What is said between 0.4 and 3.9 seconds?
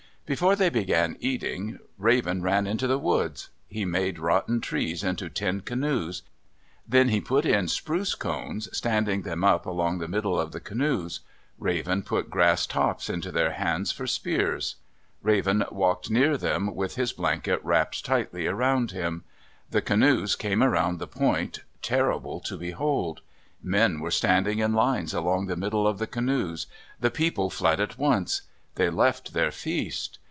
they began eating, Raven ran into the woods. He